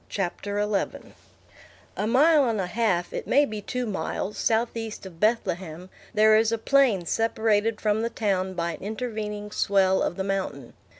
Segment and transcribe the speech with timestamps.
[0.09, 1.13] CHAPTER XI
[1.95, 6.51] A mile and a half, it may be two miles, southeast of Bethlehem, there is
[6.51, 10.73] a plain separated from the town by an intervening swell of the mountain.